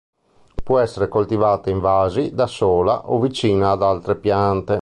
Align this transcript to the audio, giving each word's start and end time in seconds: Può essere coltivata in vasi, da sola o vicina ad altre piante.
Può 0.63 0.79
essere 0.79 1.07
coltivata 1.07 1.69
in 1.69 1.79
vasi, 1.79 2.33
da 2.33 2.47
sola 2.47 3.11
o 3.11 3.19
vicina 3.19 3.69
ad 3.69 3.83
altre 3.83 4.15
piante. 4.15 4.79